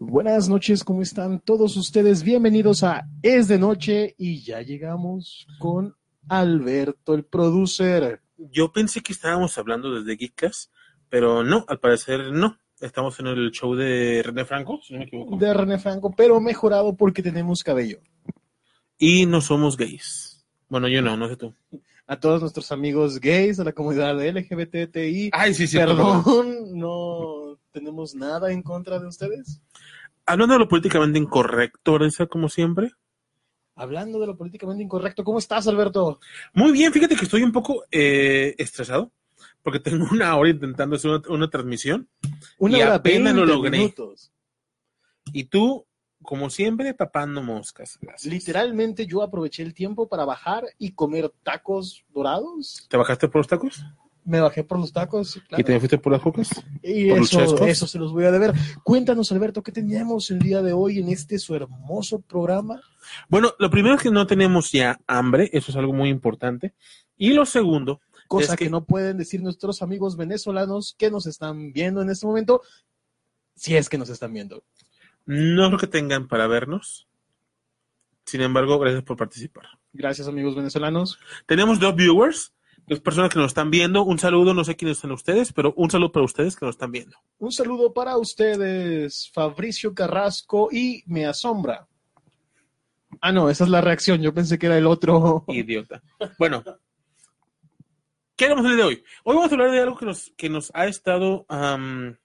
[0.00, 2.22] Buenas noches, ¿cómo están todos ustedes?
[2.22, 5.96] Bienvenidos a Es de Noche y ya llegamos con
[6.28, 8.22] Alberto, el producer.
[8.36, 10.70] Yo pensé que estábamos hablando desde Geekas,
[11.08, 12.60] pero no, al parecer no.
[12.80, 15.36] Estamos en el show de René Franco, si no me equivoco.
[15.36, 17.98] De René Franco, pero mejorado porque tenemos cabello.
[18.98, 20.46] Y no somos gays.
[20.68, 21.52] Bueno, yo no, no sé tú.
[22.06, 25.30] A todos nuestros amigos gays, a la comunidad LGBTI.
[25.32, 25.76] Ay, sí, sí.
[25.76, 27.37] Perdón, no
[27.78, 29.60] tenemos nada en contra de ustedes.
[30.26, 32.90] Hablando de lo políticamente incorrecto, Vanessa, como siempre.
[33.74, 36.18] Hablando de lo políticamente incorrecto, ¿cómo estás, Alberto?
[36.52, 39.12] Muy bien, fíjate que estoy un poco eh, estresado
[39.62, 42.08] porque tengo una hora intentando hacer una, una transmisión
[42.58, 43.70] Una y hora apenas lo 20 logré.
[43.78, 44.32] minutos.
[45.32, 45.86] Y tú,
[46.22, 47.98] como siempre, tapando moscas.
[48.00, 48.32] Gracias.
[48.32, 52.86] Literalmente yo aproveché el tiempo para bajar y comer tacos dorados.
[52.88, 53.84] ¿Te bajaste por los tacos?
[54.28, 55.40] Me bajé por los tacos.
[55.48, 55.60] claro.
[55.60, 56.50] ¿Y te fuiste por las focas?
[56.82, 58.52] Y ¿Por los eso, eso se los voy a deber.
[58.84, 62.80] Cuéntanos, Alberto, ¿qué teníamos el día de hoy en este su hermoso programa?
[63.28, 66.74] Bueno, lo primero es que no tenemos ya hambre, eso es algo muy importante.
[67.16, 68.66] Y lo segundo, Cosa Es que...
[68.66, 72.60] que- no pueden decir nuestros amigos venezolanos que nos están viendo en este momento,
[73.54, 74.62] si es que nos están viendo.
[75.24, 77.08] no creo que tengan para vernos.
[78.26, 79.64] Sin embargo, gracias por participar.
[79.94, 81.18] Gracias, amigos venezolanos.
[81.46, 82.52] Tenemos dos viewers,
[82.88, 84.02] dos personas que nos están viendo.
[84.02, 86.90] Un saludo, no sé quiénes son ustedes, pero un saludo para ustedes que nos están
[86.90, 87.16] viendo.
[87.38, 91.86] Un saludo para ustedes, Fabricio Carrasco y Me Asombra.
[93.20, 94.22] Ah, no, esa es la reacción.
[94.22, 95.44] Yo pensé que era el otro.
[95.48, 96.02] Idiota.
[96.38, 96.62] Bueno,
[98.36, 99.04] ¿qué vamos a hablar de hoy?
[99.24, 102.16] Hoy vamos a hablar de algo que nos, que nos ha estado, no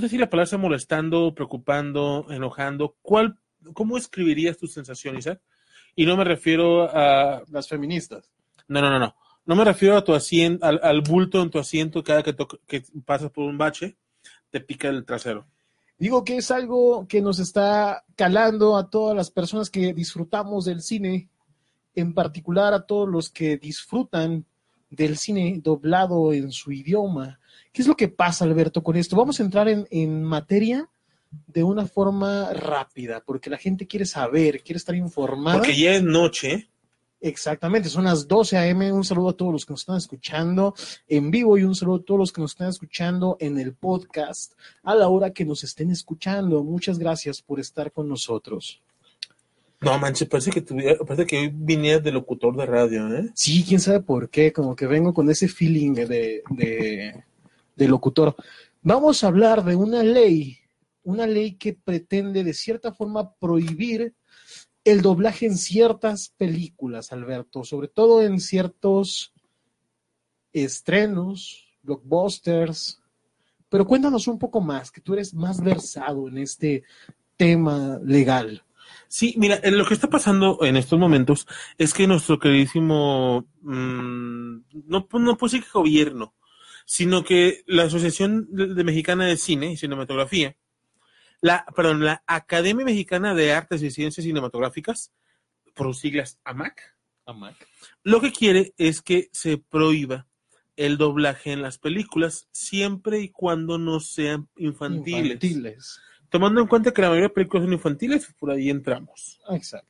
[0.00, 2.96] sé si la palabra sea molestando, preocupando, enojando.
[3.02, 3.38] ¿Cuál,
[3.74, 5.40] ¿Cómo escribirías tu sensación, Isaac?
[5.94, 7.42] Y no me refiero a...
[7.48, 8.32] Las feministas.
[8.68, 9.14] No, no, no, no.
[9.44, 12.34] No me refiero a tu asiento, al, al bulto en tu asiento cada que,
[12.66, 13.96] que pasas por un bache,
[14.50, 15.46] te pica el trasero.
[15.98, 20.82] Digo que es algo que nos está calando a todas las personas que disfrutamos del
[20.82, 21.28] cine,
[21.94, 24.44] en particular a todos los que disfrutan
[24.90, 27.40] del cine doblado en su idioma.
[27.72, 29.16] ¿Qué es lo que pasa, Alberto, con esto?
[29.16, 30.88] Vamos a entrar en, en materia
[31.46, 35.58] de una forma rápida, porque la gente quiere saber, quiere estar informada.
[35.58, 36.68] Porque ya es noche.
[37.24, 38.92] Exactamente, son las 12 a.m.
[38.92, 40.74] Un saludo a todos los que nos están escuchando
[41.06, 44.54] en vivo y un saludo a todos los que nos están escuchando en el podcast
[44.82, 46.64] a la hora que nos estén escuchando.
[46.64, 48.82] Muchas gracias por estar con nosotros.
[49.80, 53.30] No, manches, parece que, tuviera, parece que hoy vinieras de locutor de radio, ¿eh?
[53.34, 57.24] Sí, quién sabe por qué, como que vengo con ese feeling de, de,
[57.76, 58.34] de locutor.
[58.82, 60.58] Vamos a hablar de una ley,
[61.04, 64.12] una ley que pretende de cierta forma prohibir
[64.84, 69.32] el doblaje en ciertas películas, Alberto, sobre todo en ciertos
[70.52, 73.00] estrenos, blockbusters.
[73.68, 76.82] Pero cuéntanos un poco más, que tú eres más versado en este
[77.36, 78.62] tema legal.
[79.08, 81.46] Sí, mira, eh, lo que está pasando en estos momentos
[81.78, 84.56] es que nuestro queridísimo, mm,
[84.86, 86.34] no, pu- no que gobierno,
[86.84, 90.56] sino que la Asociación de Mexicana de Cine y Cinematografía,
[91.42, 95.12] la, perdón, la Academia Mexicana de Artes y Ciencias Cinematográficas,
[95.74, 96.96] por sus siglas AMAC,
[98.02, 100.26] lo que quiere es que se prohíba
[100.76, 105.44] el doblaje en las películas siempre y cuando no sean infantiles.
[105.44, 106.00] Infantiles.
[106.30, 109.40] Tomando en cuenta que la mayoría de películas son infantiles, por ahí entramos.
[109.50, 109.88] Exacto.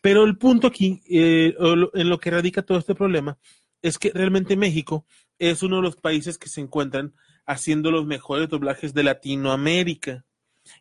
[0.00, 1.54] Pero el punto aquí, eh,
[1.94, 3.38] en lo que radica todo este problema,
[3.82, 5.06] es que realmente México
[5.38, 7.14] es uno de los países que se encuentran
[7.46, 10.24] haciendo los mejores doblajes de Latinoamérica.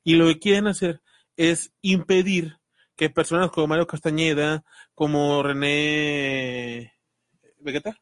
[0.04, 1.02] Y lo que quieren hacer
[1.38, 2.58] es impedir
[2.96, 4.64] que personas como Mario Castañeda,
[4.94, 6.94] como René
[7.60, 7.98] Vegeta,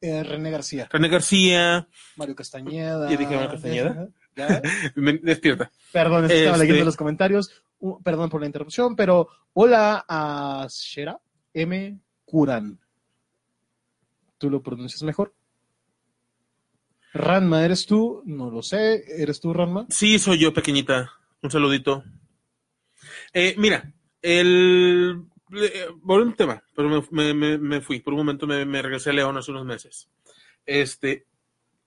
[0.00, 3.08] Eh, René García, René García, Mario Castañeda.
[3.10, 4.08] ¿Ya dije Mario Castañeda?
[4.34, 4.62] ¿Ya?
[4.96, 5.70] me- despierta.
[5.92, 7.50] Perdón, es que estaba Este- leyendo los comentarios.
[7.78, 11.20] Uh, perdón por la interrupción, pero hola a Shera
[11.52, 12.00] M.
[12.24, 12.80] Kuran.
[14.38, 15.34] ¿Tú lo pronuncias mejor?
[17.14, 18.22] Ranma, ¿eres tú?
[18.24, 19.04] No lo sé.
[19.20, 19.86] ¿Eres tú, Ranma?
[19.90, 21.12] Sí, soy yo, pequeñita.
[21.42, 22.04] Un saludito.
[23.32, 23.92] Eh, mira,
[24.22, 25.22] el...
[25.52, 28.00] eh, un tema, pero me, me- me- me fui.
[28.00, 30.08] Por un momento me, me regresé a León hace unos meses.
[30.64, 31.26] Este,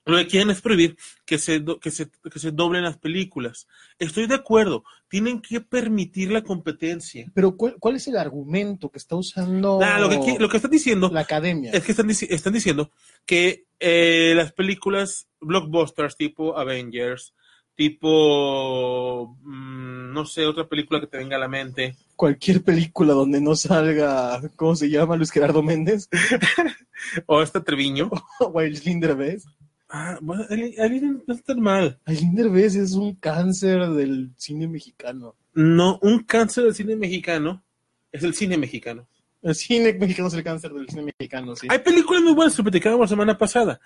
[0.06, 3.68] Lo que quieren es prohibir que se, do- que, se, que se doblen las películas.
[3.98, 7.26] Estoy de acuerdo, tienen que permitir la competencia.
[7.34, 10.72] Pero ¿cuál, cuál es el argumento que está usando Nah, lo, que, lo que están
[10.72, 11.72] diciendo la academia?
[11.72, 12.92] es que están, están diciendo
[13.26, 17.34] que eh, las películas blockbusters tipo Avengers,
[17.76, 23.42] tipo, mm, no sé, otra película que te venga a la mente, Cualquier película donde
[23.42, 25.18] no salga, ¿cómo se llama?
[25.18, 26.08] Luis Gerardo Méndez
[27.26, 28.10] o esta Treviño.
[28.40, 29.44] o Aislinn Derbez.
[29.90, 32.00] Ah, bueno, no está tan mal.
[32.06, 35.36] Derbez es un cáncer del cine mexicano.
[35.54, 37.64] No, un cáncer del cine mexicano
[38.12, 39.08] es el cine mexicano.
[39.42, 41.68] El cine mexicano es el cáncer del cine mexicano, sí.
[41.70, 43.80] Hay películas muy buenas que platicábamos la semana pasada.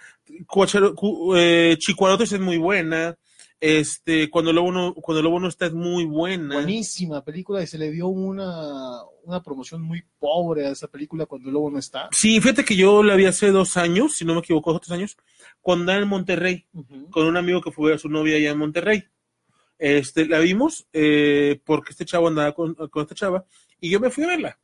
[0.48, 3.16] Cuacharo- cu- eh, Chicuarotes es muy buena.
[3.62, 6.56] Este, cuando el lobo no, cuando el lobo no está es muy buena.
[6.56, 11.50] Buenísima película y se le dio una, una promoción muy pobre a esa película cuando
[11.50, 12.08] el lobo no está.
[12.12, 14.92] Sí, fíjate que yo la vi hace dos años, si no me equivoco, dos tres
[14.92, 15.18] años,
[15.62, 16.66] cuando era en Monterrey,
[17.12, 19.04] con un amigo que fue a su novia allá en Monterrey.
[19.78, 23.46] Este, la vimos eh, porque este chavo andaba con, con esta chava
[23.80, 24.60] y yo me fui a verla.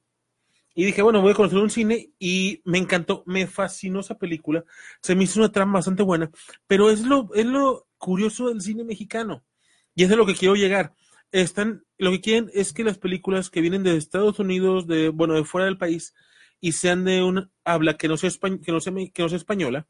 [0.76, 4.66] Y dije, bueno, voy a conocer un cine y me encantó, me fascinó esa película.
[5.02, 6.30] Se me hizo una trama bastante buena,
[6.68, 9.44] pero es lo, es lo curioso del cine mexicano.
[9.96, 10.94] Y es de lo que quiero llegar.
[11.32, 15.34] Están, lo que quieren es que las películas que vienen de Estados Unidos, de, bueno,
[15.36, 16.14] de fuera del país,
[16.60, 19.88] y sean de una habla que no sea, que no sea, que no sea española,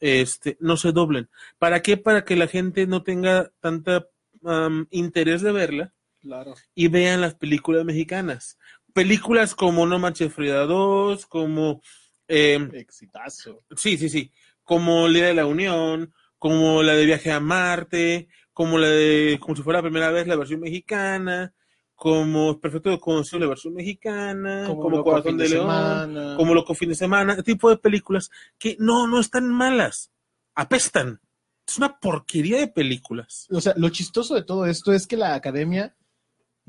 [0.00, 1.28] este, no se doblen.
[1.58, 1.96] ¿Para qué?
[1.96, 4.06] Para que la gente no tenga tanta
[4.44, 6.54] am, interés de verla Claro.
[6.74, 8.58] y vean las películas mexicanas.
[8.92, 11.80] Películas como No Manches Frida 2, como
[12.28, 13.60] eh, Exitazo.
[13.76, 14.32] sí, sí, sí,
[14.62, 19.38] como el Día de la Unión, como la de Viaje a Marte, como la de
[19.40, 21.54] como si fuera la primera vez la versión mexicana,
[21.94, 26.36] como Perfecto Desconocido la versión mexicana, como, Loco Corazón de, León, Semana.
[26.36, 30.10] como Loco Fin de Semana, tipo de películas que no, no están malas,
[30.54, 31.20] apestan.
[31.66, 33.46] Es una porquería de películas.
[33.50, 35.94] O sea, lo chistoso de todo esto es que la academia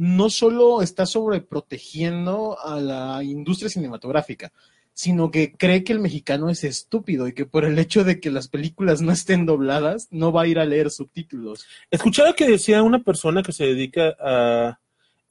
[0.02, 4.52] no solo está sobreprotegiendo a la industria cinematográfica,
[4.94, 8.32] sino que cree que el mexicano es estúpido y que por el hecho de que
[8.32, 11.68] las películas no estén dobladas, no va a ir a leer subtítulos.
[11.92, 14.80] Escuchaba que decía una persona que se dedica a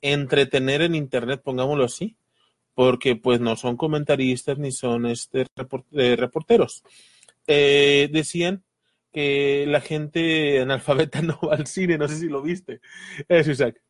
[0.03, 2.15] entretener en internet, pongámoslo así,
[2.73, 5.47] porque pues no son comentaristas ni son este
[5.95, 6.85] eh, reporteros.
[7.49, 8.63] Eh, decían
[9.13, 12.81] que la gente analfabeta no va al cine, no sé si lo viste.
[13.29, 13.83] Eso, Isaac.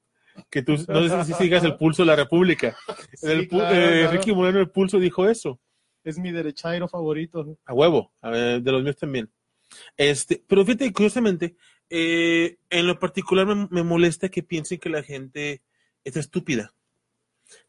[0.48, 2.76] Que tú, no sé si sigas el pulso de la República.
[3.22, 4.12] El Sí, pu- claro, eh, claro.
[4.12, 5.60] Ricky Moreno el pulso dijo eso.
[6.04, 7.58] Es mi derechairo favorito.
[7.66, 9.30] A huevo, a ver, de los míos también.
[9.96, 11.56] Este, pero fíjate, curiosamente,
[11.90, 15.62] eh, en lo particular me, me molesta que piensen que la gente
[16.04, 16.72] es estúpida.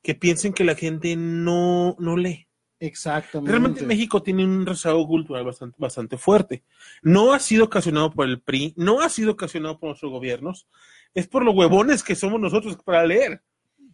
[0.01, 2.47] Que piensen que la gente no, no lee.
[2.79, 3.51] Exactamente.
[3.51, 6.63] Realmente México tiene un rezago cultural bastante, bastante fuerte.
[7.03, 10.67] No ha sido ocasionado por el PRI, no ha sido ocasionado por nuestros gobiernos,
[11.13, 13.41] es por los huevones que somos nosotros para leer.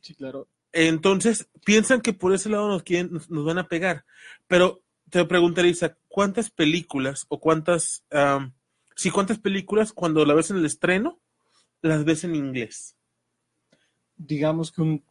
[0.01, 0.47] Sí, claro.
[0.71, 4.05] Entonces, piensan que por ese lado nos, quieren, nos, nos van a pegar.
[4.47, 8.03] Pero te preguntaría, Isa, ¿cuántas películas o cuántas,
[8.95, 11.19] sí, cuántas películas cuando la ves en el estreno,
[11.81, 12.97] las ves en inglés?
[14.17, 15.03] digamos que un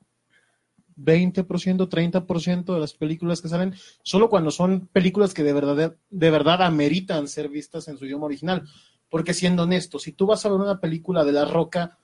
[0.98, 6.30] 20%, 30% de las películas que salen, solo cuando son películas que de verdad, de
[6.30, 8.66] verdad ameritan ser vistas en su idioma original.
[9.08, 11.98] Porque siendo honesto, si tú vas a ver una película de La Roca,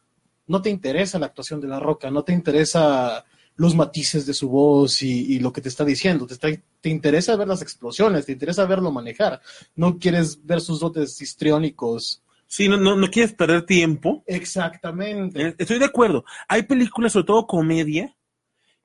[0.46, 3.24] no te interesa la actuación de La Roca, no te interesa
[3.56, 6.48] los matices de su voz y, y lo que te está diciendo, te, está-
[6.80, 9.40] te interesa ver las explosiones, te interesa verlo manejar,
[9.76, 12.22] no quieres ver sus dotes histriónicos.
[12.46, 14.22] Sí, no, no, no quieres perder tiempo.
[14.26, 15.48] Exactamente.
[15.48, 16.24] Eh, Estoy de acuerdo.
[16.48, 18.16] Hay películas, sobre todo comedia,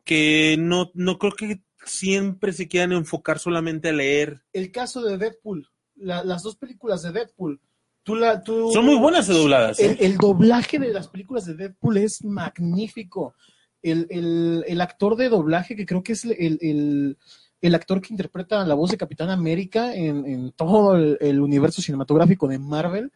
[0.03, 4.41] que no, no creo que siempre se quieran enfocar solamente a leer.
[4.53, 7.59] el caso de Deadpool, la- las dos películas de Deadpool,
[8.07, 9.79] tú la, tú, Son muy buenas de dobladas.
[9.81, 9.97] ¿eh?
[9.99, 13.35] El, el doblaje de las películas de Deadpool es magnífico.
[13.83, 17.17] El, el- el actor de doblaje, que creo que es el, el-
[17.59, 22.47] el actor que interpreta la voz de Capitán América en, en todo el, universo cinematográfico
[22.47, 23.11] de Marvel,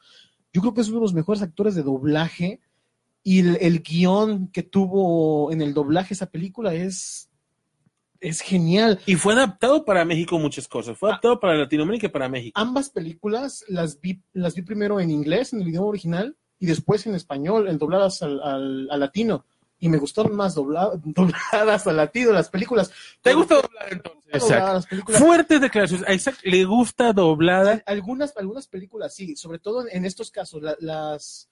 [0.51, 2.59] yo creo que es uno de los mejores actores de doblaje.
[3.23, 7.29] Y el, el guion que tuvo en el doblaje esa película es,
[8.21, 8.99] es genial.
[9.05, 10.93] Y fue adaptado para México muchas cosas.
[10.93, 10.97] Ah.
[10.97, 12.59] Fue adaptado para Latinoamérica y para México.
[12.59, 17.05] ambas películas las vi, las vi primero en inglés, en el idioma original, y después
[17.07, 19.45] en español, en dobladas al, al- al latino.
[19.83, 22.91] Y me gustaron más dobla- dobladas al latino las películas.
[23.23, 24.49] ¿Te gusta doblar entonces?
[24.49, 25.19] Las películas.
[25.19, 26.07] Fuertes declaraciones.
[26.07, 27.81] A Isaac le gusta doblada.
[27.87, 31.49] Algunas, algunas películas sí, sobre todo en estos casos, la- las,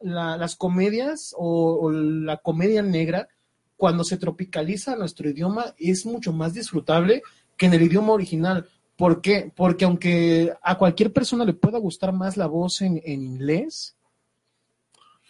[0.00, 3.28] la- las comedias o, o la comedia negra,
[3.76, 7.22] cuando se tropicaliza a nuestro idioma, es mucho más disfrutable
[7.56, 8.68] que en el idioma original.
[8.96, 9.52] ¿Por qué?
[9.54, 13.94] Porque aunque a cualquier persona le pueda gustar más la voz en, en inglés,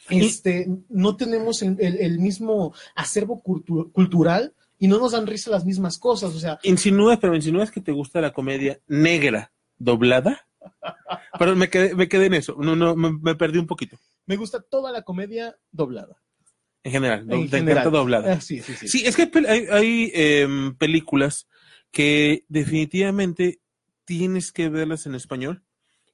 [0.09, 5.51] este, no tenemos el, el- el mismo acervo cultu- cultural y no nos dan risa
[5.51, 6.35] las mismas cosas.
[6.35, 10.47] O sea, Insinúas, pero insinúas que te gusta la comedia negra doblada.
[11.39, 12.57] Pero me quedé, me quedé en eso.
[12.59, 13.97] No, no, me, me perdí un poquito.
[14.27, 16.17] me gusta toda la comedia doblada.
[16.87, 17.91] En general, En te general.
[17.91, 18.35] doblada.
[18.35, 18.87] Ah, sí, sí, sí.
[18.87, 21.49] Sí, es que hay, hay, em, películas
[21.91, 23.59] que definitivamente
[24.05, 25.65] tienes que verlas en español.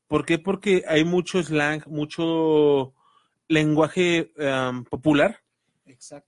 [0.08, 0.38] ¿Por qué?
[0.38, 2.94] Porque hay mucho slang, mucho
[3.48, 5.42] lenguaje em, popular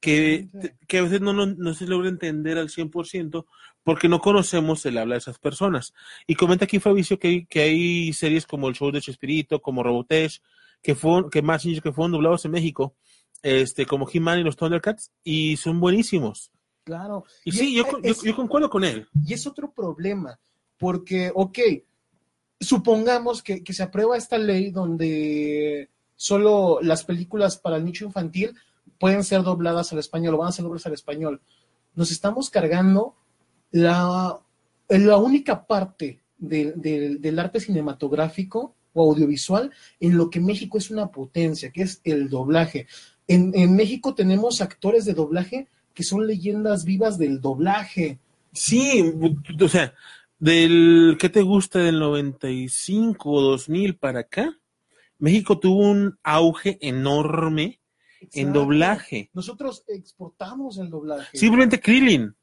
[0.02, 0.48] que,
[0.86, 3.46] que a veces no, no, no se logra entender al 100%
[3.82, 5.94] porque no conocemos el habla de esas personas.
[6.26, 9.82] Y comenta aquí Fabricio que hay, que hay series como el show de Chespirito, como
[9.82, 10.42] Robotech,
[10.82, 12.94] que fueron, que más que fueron doblados en México,
[13.44, 16.50] este, como He-Man y los Thundercats, y son buenísimos.
[16.82, 17.24] Claro.
[17.44, 19.06] Y, sí, yo, es- con- yo, yo concuerdo con él.
[19.24, 20.38] Y es otro problema,
[20.78, 21.58] porque, ok,
[22.60, 28.54] supongamos que, que se aprueba esta ley donde solo las películas para el nicho infantil
[28.98, 31.40] pueden ser dobladas al español o van a ser dobladas al español.
[31.94, 33.16] Nos estamos cargando
[33.70, 34.38] la,
[34.88, 40.90] la única parte de- de- del arte cinematográfico o audiovisual en lo que México es
[40.90, 42.86] una potencia, que es el doblaje.
[43.28, 48.18] En, en México tenemos actores de doblaje que son leyendas vivas del doblaje.
[48.52, 49.02] Sí,
[49.60, 49.94] o sea,
[50.38, 54.58] del ¿qué te gusta del 95 o 2000 para acá?
[55.18, 57.80] México tuvo un auge enorme
[58.32, 59.30] en doblaje.
[59.32, 61.36] Nosotros exportamos el doblaje.
[61.36, 62.34] Simplemente Krillin.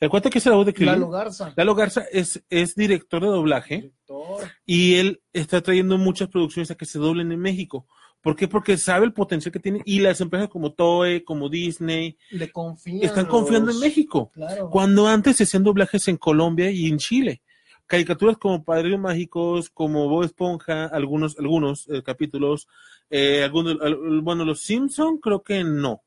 [0.00, 0.94] El cuate que es la voz de Krillin.
[0.94, 1.52] Lalo Garza.
[1.56, 4.48] Lalo Garza es, es director de doblaje Director.
[4.66, 7.86] y él está trayendo muchas producciones a que se doblen en México.
[8.24, 8.48] ¿Por qué?
[8.48, 13.02] Porque sabe el potencial que tiene y las empresas como Toei, como Disney, Le confían.
[13.04, 14.30] están confiando en México.
[14.32, 14.70] Claro.
[14.70, 17.42] Cuando antes se hacían doblajes en Colombia y en Chile.
[17.86, 22.66] Caricaturas como Padrinos Mágicos, como Bob Esponja, algunos, algunos eh, capítulos,
[23.10, 26.02] eh, algunos, al- bueno, los Simpson creo que no.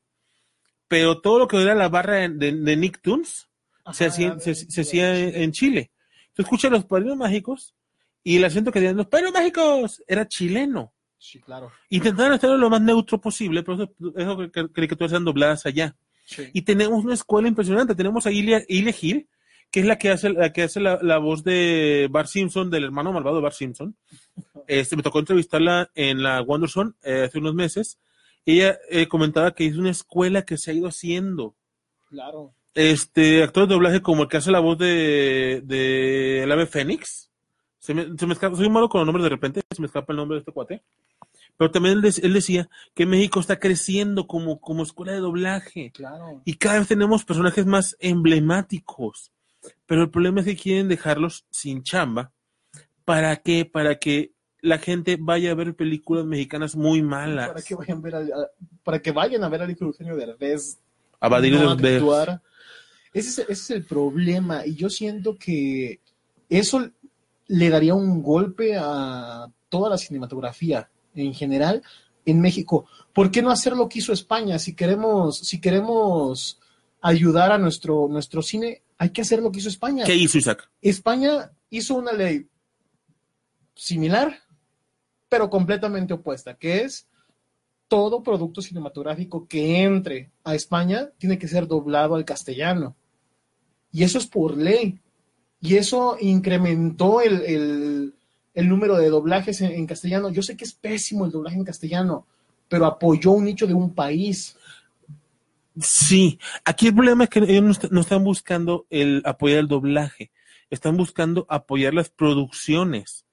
[0.88, 3.48] Pero todo lo que era la barra de, de- de Nicktoons
[3.92, 5.92] se hacía, se, hacía en, en Chile.
[6.34, 7.76] Tú escuchas los Padrinos Mágicos
[8.24, 10.92] y el acento que tenían los Padrinos Mágicos era chileno.
[11.18, 11.70] Sí, claro.
[11.90, 15.96] Intentaron hacerlo lo más neutro posible, pero eso, eso que que- caricaturas eran dobladas allá
[16.24, 16.44] Sí.
[16.52, 17.94] y tenemos una escuela impresionante.
[17.94, 19.28] Tenemos a Ilia, Ilia Gil,
[19.70, 22.84] que es la que hace, la, que hace la, la voz de Bart Simpson, del
[22.84, 23.96] hermano malvado Bart Simpson.
[24.66, 27.98] Este, me tocó entrevistarla en la Wonderson eh, hace unos meses.
[28.44, 31.54] Ella eh, comentaba que es una escuela que se ha ido haciendo.
[32.10, 32.52] Claro.
[32.74, 37.30] Este, actores de doblaje como el que hace la voz de, de el ave Fénix.
[37.78, 40.12] Se me, se me escapa, soy malo con los nombres de repente, se me escapa
[40.12, 40.82] el nombre de este cuate.
[41.58, 45.90] Pero también él, dec- él decía que México está creciendo como, como escuela de doblaje.
[45.92, 46.40] Claro.
[46.44, 49.32] Y cada vez tenemos personajes más emblemáticos.
[49.86, 52.32] Pero el problema es que quieren dejarlos sin chamba.
[53.04, 53.64] ¿Para qué?
[53.64, 57.48] Para que la gente vaya a ver películas mexicanas muy malas.
[57.48, 58.46] Para que vayan a ver al- a,
[58.84, 60.78] para que vayan a ver de Eugenio Derbez
[61.20, 62.40] A Badir no de- de- actuar.
[63.12, 64.64] Ese es, ese es el problema.
[64.66, 66.00] Y yo siento que
[66.48, 66.88] eso
[67.48, 70.88] le daría un golpe a toda la cinematografía
[71.18, 71.82] en general
[72.24, 72.86] en México.
[73.12, 74.58] ¿Por qué no hacer lo que hizo España?
[74.58, 76.58] Si queremos, si queremos
[77.00, 80.04] ayudar a nuestro, nuestro cine, hay que hacer lo que hizo España.
[80.04, 80.68] ¿Qué hizo Isaac?
[80.82, 82.46] España hizo una ley
[83.74, 84.36] similar,
[85.28, 87.06] pero completamente opuesta, que es
[87.86, 92.96] todo producto cinematográfico que entre a España tiene que ser doblado al castellano.
[93.92, 94.98] Y eso es por ley.
[95.60, 98.14] Y eso incrementó el, el-
[98.58, 100.30] el número de doblajes en, castellano.
[100.30, 102.26] Yo sé que es pésimo el doblaje en castellano,
[102.68, 104.56] pero apoyó un nicho de un país.
[105.80, 110.32] Sí, aquí el problema es que ellos no, no están buscando el apoyar el doblaje,
[110.70, 113.24] están buscando apoyar las producciones.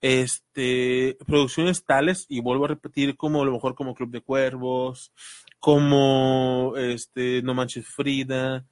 [0.00, 5.12] Este, producciones tales, y vuelvo a repetir, como a lo mejor como Club de Cuervos,
[5.60, 8.66] como este, No Manches Frida,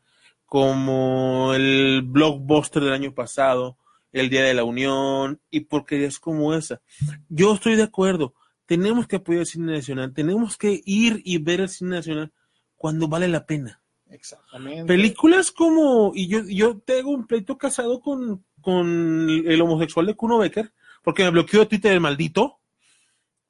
[0.45, 3.79] como el blockbuster del año pasado,
[4.15, 6.81] El Día de la Unión, y porquerías como esa.
[7.29, 11.61] Yo estoy de acuerdo, tenemos que apoyar el cine nacional, tenemos que ir y ver
[11.61, 12.33] el cine nacional
[12.77, 13.83] cuando vale la pena.
[14.09, 14.85] Exactamente.
[14.85, 20.39] Películas como, y yo, yo tengo un pleito casado con, con el homosexual de Kuno
[20.39, 22.61] Becker, porque me bloqueó Twitter el maldito.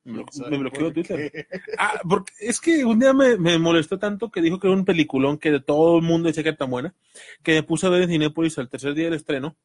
[0.05, 1.47] Me blo- me bloqueó Twitter.
[1.79, 4.85] Ah, porque es que un día me, me molestó tanto que dijo que era un
[4.85, 6.95] peliculón que de todo el mundo decía que era tan buena,
[7.43, 9.57] que me puse a ver en Cinépolis al tercer día del estreno,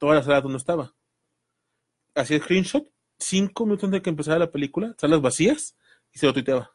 [0.00, 0.92] todas las salas donde estaba.
[2.16, 5.76] Hacía screenshot, cinco minutos antes de que empezara la película, salas vacías,
[6.12, 6.72] y se lo tuiteaba.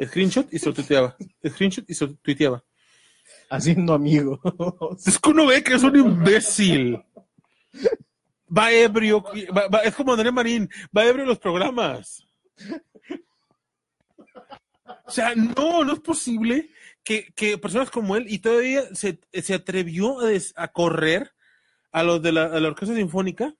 [0.00, 1.16] Screenshot y se lo tuiteaba.
[1.48, 2.62] Screenshot y se lo tuiteaba.
[3.50, 4.38] Haciendo amigos.
[5.06, 7.02] Es que uno ve que es un imbécil.
[8.56, 9.22] va ebrio,
[9.56, 12.24] va- va- es como André Marín, va ebrio los programas.
[15.06, 16.70] O sea, no, no es posible
[17.02, 21.31] que, que personas como él, y todavía se, se atrevió a, des- a correr
[21.92, 23.54] a los de la, a la Orquesta Sinfónica,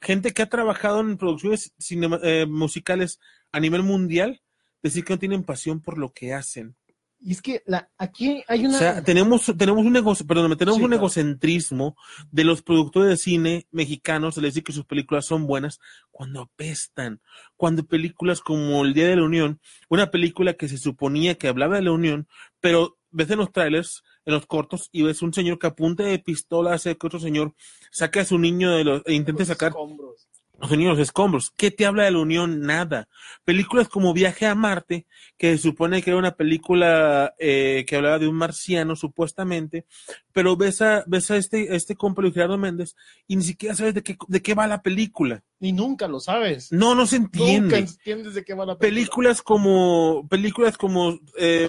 [0.00, 3.20] gente que ha trabajado en producciones cinema- eh, musicales
[3.52, 4.40] a nivel mundial,
[4.82, 6.76] decir que no tienen pasión por lo que hacen.
[7.24, 8.74] Y es que la, aquí hay una...
[8.76, 10.94] O sea, tenemos, tenemos un tenemos Sí, un claro.
[10.96, 11.96] egocentrismo
[12.32, 15.78] de los productores de cine mexicanos de decir que sus películas son buenas
[16.10, 17.20] cuando apestan.
[17.56, 21.76] Cuando películas como El Día de la Unión, una película que se suponía que hablaba
[21.76, 22.26] de la Unión,
[22.58, 26.18] pero ves en los trailers, en los cortos, y ves un señor que apunta de
[26.18, 27.54] pistola hace que otro señor
[27.90, 30.28] saque a su niño de los, e intente sacar escombros.
[30.60, 31.50] los niños los escombros.
[31.56, 32.60] ¿Qué te habla de la Unión?
[32.60, 33.08] Nada.
[33.44, 38.20] Películas como Viaje a Marte, que se supone que era una película eh, que hablaba
[38.20, 39.86] de un marciano, supuestamente,
[40.32, 42.94] pero ves a, ves a este, a este compa Gerardo Méndez
[43.26, 45.42] y ni siquiera sabes de qué, de qué va la película.
[45.58, 46.70] Y nunca lo sabes.
[46.70, 47.78] No, no se Nunca entiende.
[47.78, 48.94] entiendes de qué va la película.
[49.00, 51.68] Películas como, películas como, eh,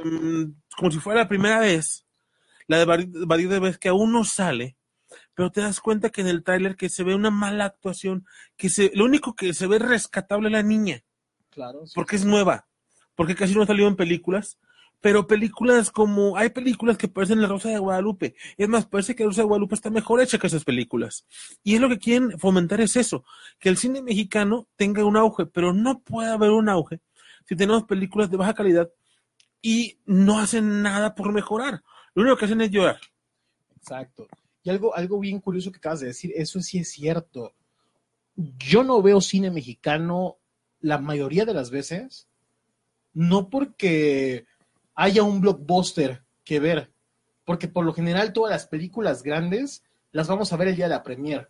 [0.77, 2.05] como si fuera la primera vez,
[2.67, 4.77] la de varios de vez que aún no sale,
[5.33, 8.69] pero te das cuenta que en el tráiler que se ve una mala actuación, que
[8.69, 11.03] se, lo único que se ve rescatable es la niña,
[11.49, 11.93] Claro, sí.
[11.95, 12.67] porque es nueva,
[13.15, 14.57] porque casi no ha salido en películas,
[15.01, 19.23] pero películas como, hay películas que parecen La Rosa de Guadalupe, es más, parece que
[19.23, 21.25] La Rosa de Guadalupe está mejor hecha que esas películas,
[21.63, 23.23] y es lo que quieren fomentar es eso,
[23.59, 27.01] que el cine mexicano tenga un auge, pero no puede haber un auge
[27.45, 28.89] si tenemos películas de baja calidad
[29.61, 31.83] y no hacen nada por mejorar,
[32.15, 32.99] lo único que hacen es llorar.
[33.77, 34.27] Exacto.
[34.63, 37.53] Y algo, algo bien curioso que acabas de decir, eso sí es cierto.
[38.35, 40.37] Yo no veo cine mexicano
[40.79, 42.27] la mayoría de las veces,
[43.13, 44.45] no porque
[44.95, 46.91] haya un blockbuster que ver,
[47.45, 50.95] porque por lo general todas las películas grandes las vamos a ver el día de
[50.95, 51.49] la premier.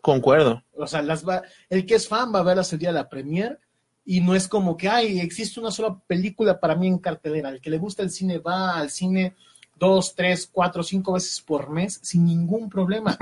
[0.00, 0.62] Concuerdo.
[0.74, 3.08] O sea, las va, el que es fan va a verlas el día de la
[3.08, 3.58] premier
[4.04, 7.50] y no es como que, ay, existe una sola película para mí en cartelera.
[7.50, 9.36] El que le gusta el cine va al cine
[9.78, 13.16] dos, tres, cuatro, cinco veces por mes sin ningún problema.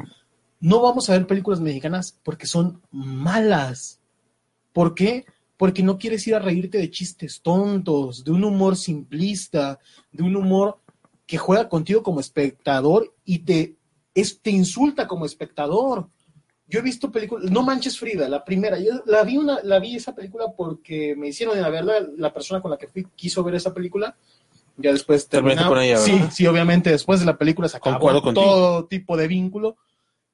[0.60, 4.00] No vamos a ver películas mexicanas porque son malas.
[4.72, 5.26] ¿Por qué?
[5.56, 9.78] Porque no quieres ir a reírte de chistes tontos, de un humor simplista,
[10.12, 10.78] de un humor
[11.26, 13.76] que juega contigo como espectador y te,
[14.42, 16.08] te insulta como espectador.
[16.68, 19.96] Yo he visto películas, No Manches Frida, la primera, yo la vi una, la vi
[19.96, 23.44] esa película porque me hicieron ir a verla, la persona con la que fui quiso
[23.44, 24.16] ver esa película,
[24.76, 28.22] ya después terminaba- con ella, Sí, sí, obviamente después de la película se acabó Concuerdo
[28.22, 28.46] contigo.
[28.46, 29.76] todo tipo de vínculo,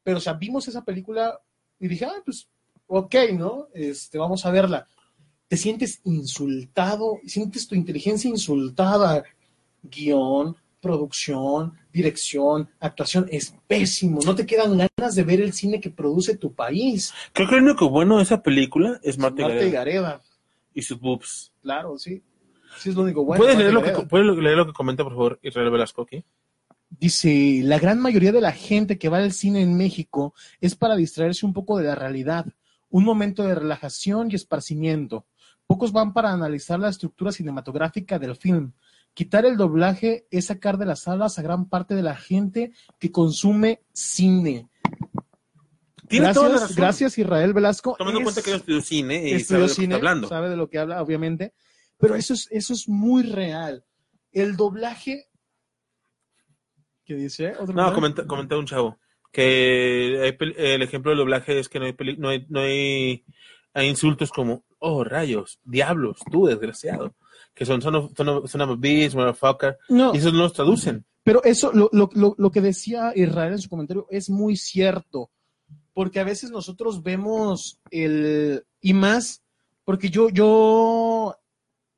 [0.02, 1.40] pero o sea, vimos esa película
[1.78, 2.48] y dije, ah, pues,
[2.86, 3.68] ok, ¿no?
[3.74, 4.86] Este, vamos a verla.
[5.48, 9.22] Te sientes insultado, sientes tu inteligencia insultada,
[9.82, 14.20] guion, producción, dirección, actuación, es pésimo.
[14.24, 17.12] No te quedan ganas de ver el cine que produce tu país.
[17.32, 20.22] Creo que lo único bueno de esa película es Marta Marta y Gareda,
[20.74, 21.52] y sus boobs.
[21.62, 22.22] claro, sí.
[22.78, 23.42] Sí, es lo único bueno.
[23.42, 23.92] ¿Puedes, leer lo que.
[23.92, 26.24] ¿Puedes leer lo que comenta, por favor, Israel Velasco aquí?
[26.90, 30.94] Dice, la gran mayoría de la gente que va al cine en México es para
[30.94, 32.46] distraerse un poco de la realidad,
[32.90, 35.26] un momento de relajación y esparcimiento.
[35.66, 38.72] Pocos van para analizar la estructura cinematográfica del film.
[39.14, 43.10] Quitar el doblaje es sacar de las salas a gran parte de la gente que
[43.10, 44.68] consume cine.
[46.08, 46.76] Tiene toda la Gracias, razón.
[46.76, 47.94] gracias Israel Velasco.
[47.96, 50.28] Tomando en cuenta que yo estudió cine y sabe de lo que cine, está hablando.
[50.28, 51.54] sabe de lo que habla, obviamente,
[52.02, 53.84] pero eso es, eso es muy real.
[54.32, 55.28] El doblaje,
[57.04, 57.54] ¿qué dice?
[57.58, 58.98] ¿Otro No, comenta, comenta un chavo
[59.30, 63.24] que hay el ejemplo del doblaje es que no hay, peli- no hay, no hay,
[63.72, 67.14] hay insultos como, oh, rayos, diablos, tú, desgraciado,
[67.54, 71.06] que son son son son bitch, motherfucker, No, y esos no los traducen.
[71.24, 75.30] pero eso, lo, lo, lo, lo que decía Israel en su comentario es muy cierto,
[75.94, 79.42] porque a veces nosotros vemos el, y más,
[79.84, 81.36] porque yo, yo,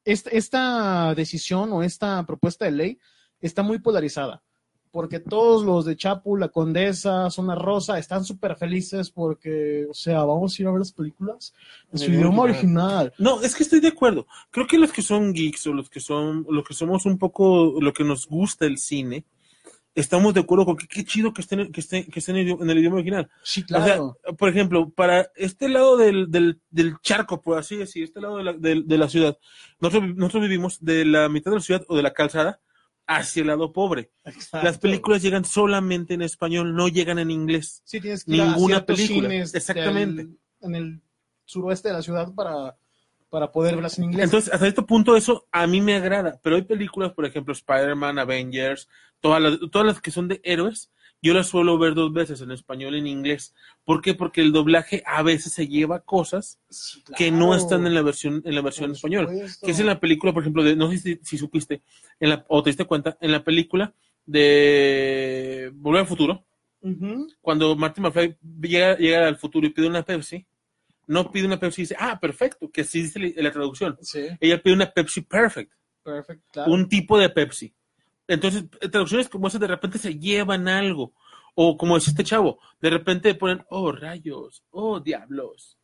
[0.05, 2.99] esta, esta decisión o esta propuesta de ley
[3.41, 4.43] está muy polarizada,
[4.91, 10.25] porque todos los de Chapu, la Condesa, Zona Rosa, están súper felices porque, o sea,
[10.25, 11.53] vamos a ir a ver las películas
[11.93, 13.07] en su idioma original.
[13.07, 13.13] original.
[13.19, 14.27] No, es que estoy de acuerdo.
[14.51, 17.75] Creo que los que son geeks o los que son, los que somos un poco,
[17.81, 19.25] lo que nos gusta el cine,
[19.95, 22.79] estamos de acuerdo con que qué chido que estén, que estén, que estén en el
[22.79, 23.31] idioma- original.
[23.45, 24.01] Sí, O sea,
[24.37, 28.45] por ejemplo, para este lado del, del, del charco, por así decir, este lado de
[28.45, 29.39] la, del- de la ciudad,
[29.81, 32.61] nosotros, nosotros vivimos de la mitad de la ciudad o de la calzada
[33.07, 34.11] hacia el lado pobre.
[34.25, 34.65] Exacto.
[34.67, 37.83] Las películas llegan solamente en español, no llegan en inglés.
[37.85, 39.29] Sí, tienes que Ninguna película.
[39.29, 40.25] cines Exactamente.
[40.25, 41.03] del- en el
[41.45, 42.77] suroeste de la ciudad para,
[43.35, 44.27] para poder verlas en inglés.
[44.27, 48.21] Entonces, hasta este punto eso a mí me agrada, pero hay películas, por ejemplo, Spider-Man,
[48.21, 52.41] Avengers, todas las, todas las que son de héroes, yo las suelo ver dos veces,
[52.43, 53.53] en español y en inglés.
[53.83, 54.15] ¿Por qué?
[54.15, 58.41] Porque el doblaje a veces se lleva cosas Sí, que no están en la versión
[58.45, 59.29] en la versión en español.
[59.61, 61.83] Que es en la película, por ejemplo, de, no sé si, si supiste,
[62.21, 63.93] en la, o te diste cuenta, en la película
[64.27, 66.45] de Volver al Futuro,
[67.41, 70.47] cuando Martin McFly llega, llega al futuro y pide una Pepsi,
[71.07, 73.97] no pide una Pepsi y dice, ah, perfecto, que así dice la, la traducción.
[74.01, 76.45] Sí, Ella pide una Pepsi Perfect, perfecto.
[76.53, 76.73] claro.
[76.73, 77.75] un tipo de Pepsi.
[78.27, 81.13] Entonces, traducciones como esas de repente se llevan algo.
[81.55, 85.79] O como dice este chavo, de repente ponen, oh, rayos, oh, diablos.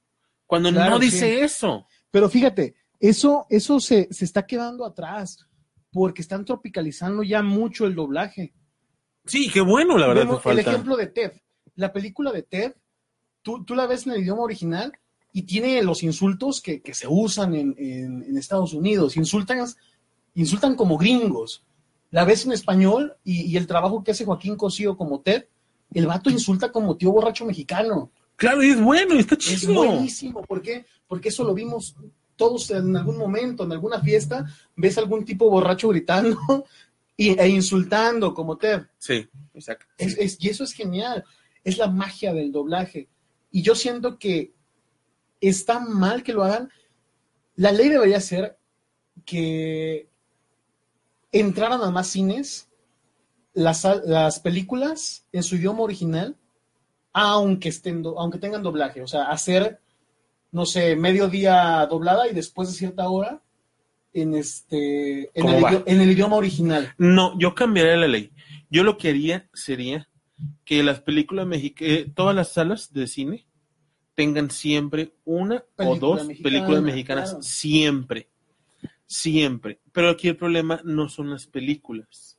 [0.47, 1.45] Cuando Claro, no dice sí.
[1.45, 1.87] eso.
[2.11, 5.47] Pero fíjate, eso, eso se, se está quedando atrás
[5.93, 8.53] porque están tropicalizando ya mucho el doblaje.
[9.25, 10.61] Sí, qué bueno, la verdad, Vemos que falta.
[10.63, 11.33] El ejemplo de Ted.
[11.77, 12.75] La película de Ted,
[13.43, 14.93] tú, tú la ves en el idioma original
[15.33, 19.17] y tiene los insultos que, que se usan en, en- en Estados Unidos.
[19.17, 19.65] Insultan,
[20.35, 21.63] insultan como gringos.
[22.11, 25.47] La ves en español y, y el trabajo que hace Joaquín Cosío como Ted,
[25.93, 28.11] el vato insulta como tío borracho mexicano.
[28.37, 29.75] Claro, y es bueno, está Es chido.
[29.75, 30.43] buenísimo.
[30.43, 30.87] ¿Por qué?
[31.07, 31.95] Porque eso lo vimos
[32.37, 36.39] todos en algún momento, en alguna fiesta, ves algún tipo borracho gritando
[37.17, 38.83] y, e insultando como Ted.
[38.99, 39.87] Sí, exacto.
[39.99, 41.23] Es- es- y eso es genial.
[41.63, 43.09] Es la magia del doblaje.
[43.53, 44.53] Y yo siento que
[45.41, 46.71] está mal que lo hagan.
[47.57, 48.59] La ley debería ser
[49.25, 50.09] que
[51.33, 52.69] entraran a más cines
[53.53, 56.37] las, las películas en su idioma original,
[57.13, 59.03] aunque, estén, do- aunque tengan doblaje.
[59.03, 59.81] O sea, hacer,
[60.53, 63.41] no sé, mediodía doblada y después de cierta hora
[64.13, 66.95] en, este, en, ¿Cómo el, en idioma original.
[66.99, 68.33] No, yo cambiaría la ley.
[68.71, 70.09] Yo lo que haría sería
[70.65, 73.47] que las películas mexicanas, todas las salas de cine
[74.21, 77.43] tengan siempre una o dos mexicana, películas mexicanas, claro.
[77.43, 78.29] siempre,
[79.07, 79.81] siempre.
[79.93, 82.39] Pero aquí el problema no son las películas,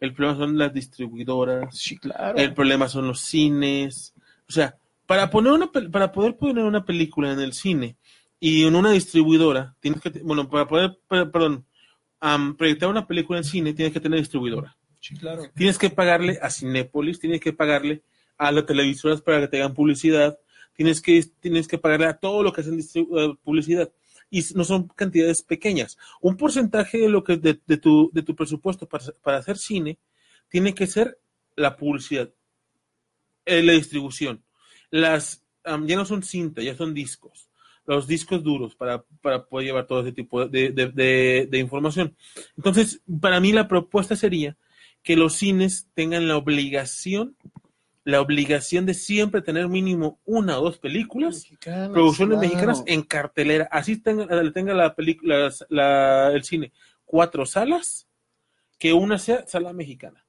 [0.00, 2.36] el problema son las distribuidoras, Sí, claro.
[2.36, 4.14] el problema son los cines.
[4.48, 4.76] O sea,
[5.06, 7.96] para poner una para poder poner una película en el cine
[8.38, 11.64] y en una distribuidora, tienes que, bueno, para poder, per- perdón,
[12.20, 14.76] am, proyectar una película en cine, tienes que tener distribuidora.
[15.00, 15.44] Sí, claro.
[15.54, 18.02] Tienes que pagarle a Cinépolis, tienes que pagarle
[18.38, 20.38] a las televisoras para que te hagan publicidad,
[20.76, 23.90] tienes que, tienes que pagarle a todo lo que hacen eh, publicidad.
[24.30, 25.96] Y no son cantidades pequeñas.
[26.20, 29.98] Un porcentaje de lo que de, tu, de tu presupuesto para, para hacer cine
[30.48, 31.18] tiene que ser
[31.54, 32.30] la publicidad,
[33.44, 34.42] eh, la distribución.
[34.90, 37.48] Las am, ya no son cinta, ya son discos.
[37.86, 42.16] Los discos duros para, para poder llevar todo ese tipo de- de- de información.
[42.56, 44.56] Entonces, para mí la propuesta sería
[45.04, 47.36] que los cines tengan la obligación,
[48.06, 52.48] la obligación de siempre tener mínimo una o dos películas, Mexicanas, producciones claro.
[52.48, 53.68] mexicanas en cartelera.
[53.68, 56.72] Así tenga, tenga la película, la- el cine
[57.04, 58.06] cuatro salas,
[58.78, 60.24] que una sea sala mexicana.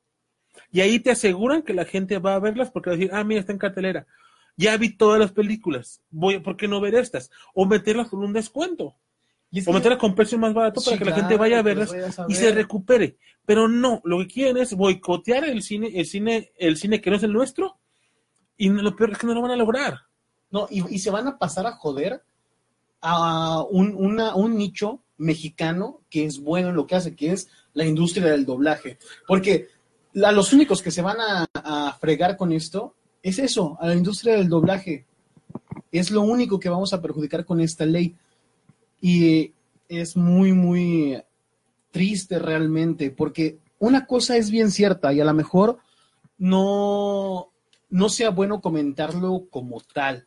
[0.72, 3.24] Y ahí te aseguran que la gente va a verlas porque va a decir, ah,
[3.24, 4.08] mira, está en cartelera.
[4.56, 7.30] Ya vi todas las películas, voy, ¿por qué no ver estas?
[7.54, 8.96] O meterlas con un descuento.
[9.52, 12.26] Y O meterlas con precio más barato para que la gente vaya a verlas a
[12.28, 13.18] y se recupere.
[13.46, 17.16] Pero no, lo que quieren es boicotear el cine, el cine, el cine que no
[17.16, 17.78] es el nuestro,
[18.58, 20.00] y lo peor es que no lo van a lograr.
[20.52, 22.22] No, y, y se van a pasar a joder
[23.02, 27.48] a un, una- un nicho mexicano que es bueno en lo que hace, que es
[27.74, 28.98] la industria del doblaje.
[29.28, 29.68] Porque
[30.14, 33.96] la- los únicos que se van a, a fregar con esto es eso, a la
[33.96, 35.06] industria del doblaje.
[35.92, 38.16] Es lo único que vamos a perjudicar con esta ley.
[39.02, 39.54] Y
[39.88, 41.22] es muy, muy
[41.92, 45.80] triste realmente, porque una cosa es bien cierta y a lo mejor
[46.38, 47.50] no,
[47.90, 50.26] no sea bueno comentarlo como tal,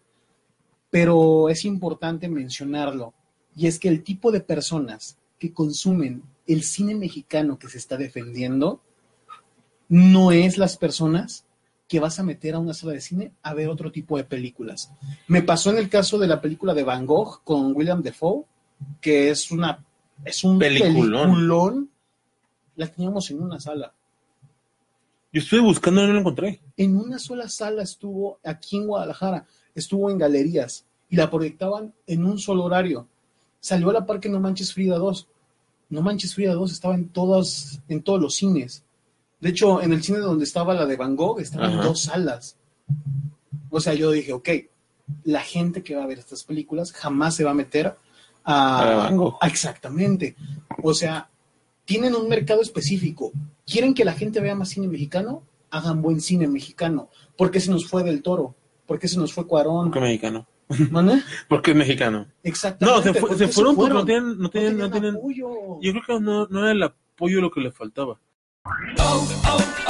[0.91, 3.15] pero es importante mencionarlo.
[3.57, 7.97] Y es que el tipo de personas que consumen el cine mexicano que se está
[7.97, 8.81] defendiendo
[9.89, 11.45] no es las personas
[11.89, 14.93] que vas a meter a una sala de cine a ver otro tipo de películas.
[15.27, 18.45] Me pasó en el caso de la película de Van Gogh con William Defoe,
[19.01, 19.85] que es una
[20.25, 21.31] es un Peliculón.
[21.31, 21.91] peliculón.
[22.77, 23.93] La teníamos en una sala.
[25.33, 26.61] Yo estuve buscando y no lo encontré.
[26.77, 32.25] En una sola sala estuvo aquí en Guadalajara, estuvo en galerías y la proyectaban en
[32.25, 33.07] un solo horario.
[33.61, 35.29] Salió a la par que No Manches Frida 2.
[35.91, 38.83] No Manches Frida 2 estaba en todas, en todos los cines.
[39.41, 41.83] De hecho, en el cine donde estaba la de Van Gogh, estaban Ajá.
[41.85, 42.57] dos salas.
[43.71, 44.49] O sea, yo dije, ok,
[45.25, 47.97] la gente que va a ver estas películas jamás se va a meter
[48.51, 49.09] a,
[49.41, 50.37] A exactamente.
[50.83, 51.29] O sea,
[51.85, 53.33] tienen un mercado específico.
[53.67, 55.43] ¿Quieren que la gente vea más cine mexicano?
[55.71, 57.09] Hagan buen cine mexicano.
[57.37, 58.55] ¿Por qué se nos fue del toro?
[58.87, 59.87] ¿Por qué se nos fue Cuarón?
[59.91, 60.47] Porque mexicano.
[60.91, 61.23] ¿Mande?
[61.49, 62.27] Porque es mexicano.
[62.43, 62.99] Exactamente.
[62.99, 65.17] No, se, fue- ¿por se fueron porque no tienen, no No tienen, no tenían tienen.
[65.17, 65.49] apoyo.
[65.81, 68.21] Yo creo que no, no era el apoyo lo que le faltaba.
[68.99, 69.90] oh, oh.